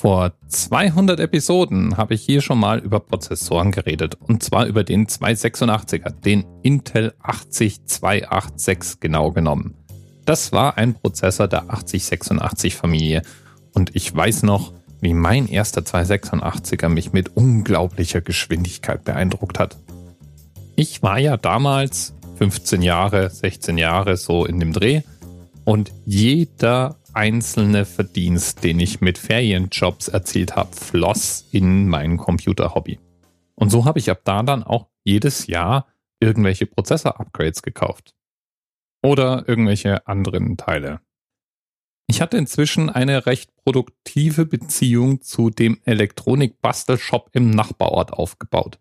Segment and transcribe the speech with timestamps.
[0.00, 5.06] Vor 200 Episoden habe ich hier schon mal über Prozessoren geredet und zwar über den
[5.06, 9.74] 286er, den Intel 80286 genau genommen.
[10.24, 13.20] Das war ein Prozessor der 8086 Familie
[13.74, 19.76] und ich weiß noch, wie mein erster 286er mich mit unglaublicher Geschwindigkeit beeindruckt hat.
[20.76, 25.02] Ich war ja damals 15 Jahre, 16 Jahre so in dem Dreh
[25.66, 32.98] und jeder einzelne Verdienst, den ich mit Ferienjobs erzielt habe, floss in mein Computerhobby.
[33.54, 35.86] Und so habe ich ab da dann auch jedes Jahr
[36.20, 38.14] irgendwelche Prozessor-Upgrades gekauft.
[39.02, 41.00] Oder irgendwelche anderen Teile.
[42.06, 48.80] Ich hatte inzwischen eine recht produktive Beziehung zu dem Elektronik-Bastelshop im Nachbarort aufgebaut.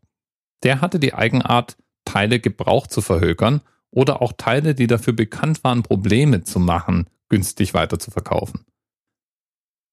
[0.64, 3.62] Der hatte die Eigenart, Teile gebraucht zu verhökern
[3.92, 8.66] oder auch Teile, die dafür bekannt waren, Probleme zu machen, günstig weiter zu verkaufen.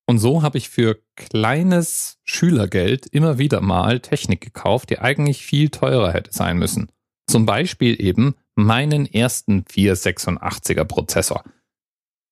[0.06, 5.69] Und so habe ich für kleines Schülergeld immer wieder mal Technik gekauft, die eigentlich viel
[5.69, 6.92] teurer hätte sein müssen.
[7.27, 11.42] Zum Beispiel eben meinen ersten 486er Prozessor.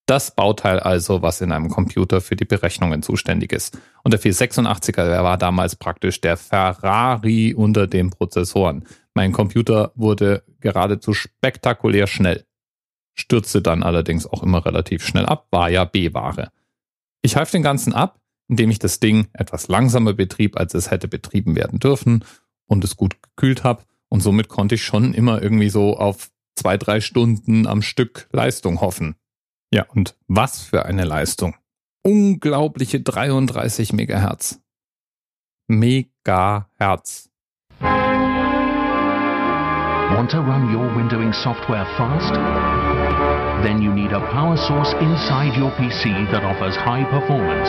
[0.06, 3.79] Das Bauteil also, was in einem Computer für die Berechnungen zuständig ist.
[4.05, 8.84] Und der 486er, der war damals praktisch der Ferrari unter den Prozessoren.
[9.14, 12.45] Mein Computer wurde geradezu spektakulär schnell
[13.15, 16.51] stürzte dann allerdings auch immer relativ schnell ab, war ja B-Ware.
[17.23, 21.09] Ich half den Ganzen ab, indem ich das Ding etwas langsamer betrieb, als es hätte
[21.09, 22.25] betrieben werden dürfen
[22.67, 26.77] und es gut gekühlt habe und somit konnte ich schon immer irgendwie so auf zwei,
[26.77, 29.17] drei Stunden am Stück Leistung hoffen.
[29.73, 31.57] Ja, und was für eine Leistung.
[32.03, 34.61] Unglaubliche 33 Megahertz.
[35.67, 37.31] Megahertz.
[40.15, 42.94] Want to run your windowing software fast?
[43.65, 47.69] Then you need a power source inside your PC that offers high performance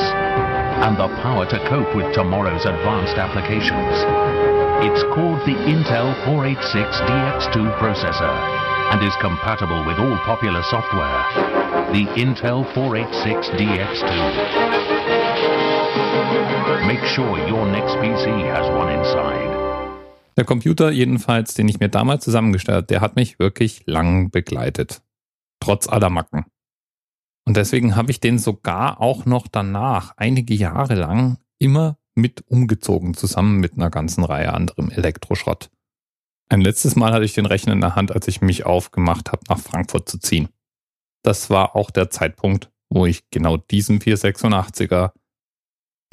[0.83, 3.95] and the power to cope with tomorrow's advanced applications.
[4.83, 8.35] It's called the Intel 486DX2 processor
[8.91, 11.23] and is compatible with all popular software.
[11.95, 14.12] The Intel 486DX2.
[16.85, 19.47] Make sure your next PC has one inside.
[20.35, 25.04] Der Computer jedenfalls, den ich mir damals zusammengestellt, der hat mich wirklich lang begleitet.
[25.65, 26.45] Trotz aller Macken.
[27.47, 33.13] Und deswegen habe ich den sogar auch noch danach, einige Jahre lang, immer mit umgezogen,
[33.13, 35.69] zusammen mit einer ganzen Reihe anderem Elektroschrott.
[36.49, 39.43] Ein letztes Mal hatte ich den Rechner in der Hand, als ich mich aufgemacht habe,
[39.49, 40.49] nach Frankfurt zu ziehen.
[41.23, 45.11] Das war auch der Zeitpunkt, wo ich genau diesen 486er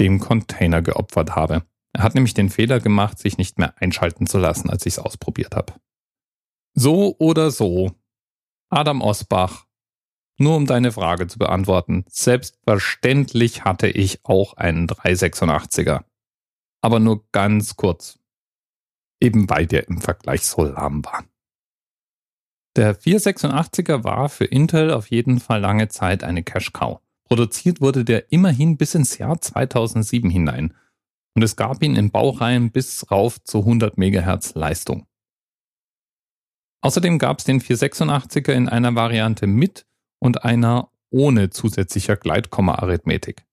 [0.00, 1.64] dem Container geopfert habe.
[1.92, 4.98] Er hat nämlich den Fehler gemacht, sich nicht mehr einschalten zu lassen, als ich es
[4.98, 5.74] ausprobiert habe.
[6.74, 7.92] So oder so,
[8.72, 9.66] Adam Osbach,
[10.38, 12.05] nur um deine Frage zu beantworten.
[12.09, 16.05] Selbstverständlich hatte ich auch einen 386er.
[16.81, 18.19] Aber nur ganz kurz.
[19.21, 21.25] Eben weil der im Vergleich so lahm war.
[22.75, 26.99] Der 486er war für Intel auf jeden Fall lange Zeit eine Cash Cow.
[27.25, 30.75] Produziert wurde der immerhin bis ins Jahr 2007 hinein.
[31.34, 35.06] Und es gab ihn in Baureihen bis rauf zu 100 MHz Leistung.
[36.82, 39.87] Außerdem gab es den 486er in einer Variante mit
[40.19, 43.44] und einer ohne zusätzlicher Gleitkomma-Arithmetik.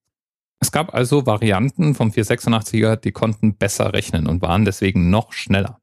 [0.58, 5.80] Es gab also Varianten vom 486er, die konnten besser rechnen und waren deswegen noch schneller.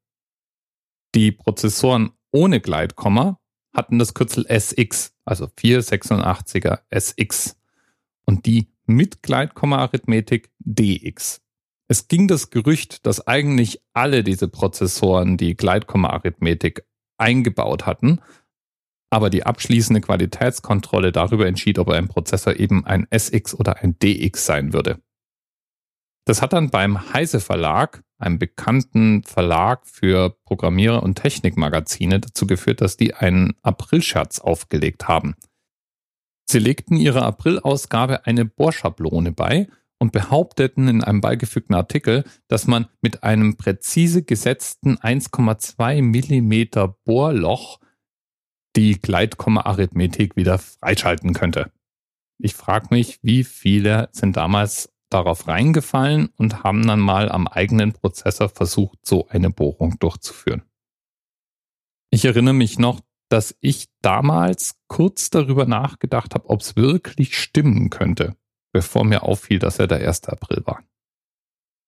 [1.16, 3.40] Die Prozessoren ohne Gleitkomma
[3.74, 7.58] hatten das Kürzel SX, also 486er SX
[8.26, 11.42] und die mit Gleitkomma-Arithmetik DX.
[11.88, 16.84] Es ging das Gerücht, dass eigentlich alle diese Prozessoren die Gleitkomma-Arithmetik
[17.18, 18.22] eingebaut hatten.
[19.10, 24.46] Aber die abschließende Qualitätskontrolle darüber entschied, ob ein Prozessor eben ein SX oder ein DX
[24.46, 25.00] sein würde.
[26.26, 32.82] Das hat dann beim Heise Verlag, einem bekannten Verlag für Programmierer und Technikmagazine, dazu geführt,
[32.82, 35.36] dass die einen Aprilscherz aufgelegt haben.
[36.50, 39.68] Sie legten ihrer Aprilausgabe eine Bohrschablone bei
[40.00, 47.80] und behaupteten in einem beigefügten Artikel, dass man mit einem präzise gesetzten 1,2 Millimeter Bohrloch
[48.76, 51.72] die Gleitkomma-Arithmetik wieder freischalten könnte.
[52.40, 57.94] Ich frage mich, wie viele sind damals darauf reingefallen und haben dann mal am eigenen
[57.94, 60.64] Prozessor versucht, so eine Bohrung durchzuführen.
[62.12, 67.90] Ich erinnere mich noch, dass ich damals kurz darüber nachgedacht habe, ob es wirklich stimmen
[67.90, 68.36] könnte
[68.74, 70.26] bevor mir auffiel, dass er der 1.
[70.30, 70.84] April war.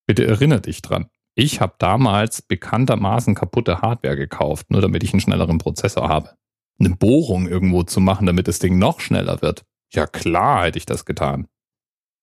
[0.07, 1.09] Bitte erinnere dich dran.
[1.35, 6.35] Ich habe damals bekanntermaßen kaputte Hardware gekauft, nur damit ich einen schnelleren Prozessor habe.
[6.79, 9.65] Eine Bohrung irgendwo zu machen, damit das Ding noch schneller wird.
[9.93, 11.47] Ja klar hätte ich das getan.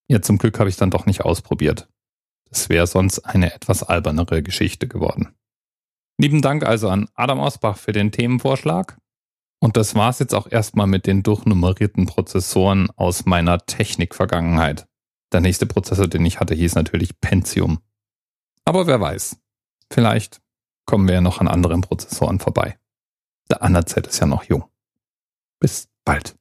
[0.09, 1.89] Ja, zum Glück habe ich dann doch nicht ausprobiert.
[2.49, 5.35] Das wäre sonst eine etwas albernere Geschichte geworden.
[6.19, 8.99] Lieben Dank also an Adam Osbach für den Themenvorschlag.
[9.61, 14.87] Und das war's jetzt auch erstmal mit den durchnummerierten Prozessoren aus meiner Technik-Vergangenheit.
[15.33, 17.79] Der nächste Prozessor, den ich hatte, hieß natürlich Pentium.
[18.65, 19.37] Aber wer weiß,
[19.91, 20.41] vielleicht
[20.85, 22.79] kommen wir ja noch an anderen Prozessoren vorbei.
[23.51, 24.65] Der ANAZ ist ja noch jung.
[25.59, 26.37] Bis bald.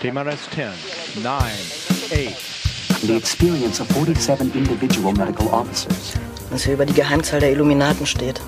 [0.00, 2.60] TMRS 10, 9, 8.
[3.02, 6.14] The experience of 47 individual medical officers.
[6.50, 8.40] Was hier über die Geheimzahl der Illuminaten steht.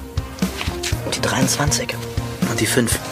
[1.04, 1.94] Und die 23.
[2.50, 3.11] Und die 5.